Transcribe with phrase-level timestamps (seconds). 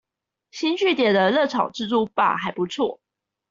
[0.49, 2.97] 星聚點的熱炒自助吧還不錯